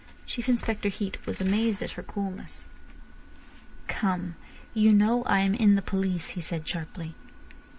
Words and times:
Chief 0.25 0.49
Inspector 0.49 0.89
Heat 0.89 1.23
was 1.27 1.39
amazed 1.39 1.83
at 1.83 1.91
her 1.91 2.01
coolness. 2.01 2.65
"Come! 3.87 4.35
You 4.73 4.93
know 4.93 5.21
I 5.25 5.41
am 5.41 5.53
in 5.53 5.75
the 5.75 5.83
police," 5.83 6.29
he 6.29 6.41
said 6.41 6.67
sharply. 6.67 7.13